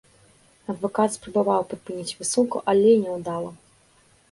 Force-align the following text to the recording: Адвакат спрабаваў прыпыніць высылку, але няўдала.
Адвакат 0.73 1.13
спрабаваў 1.17 1.61
прыпыніць 1.75 2.17
высылку, 2.23 2.57
але 2.75 2.97
няўдала. 3.05 3.51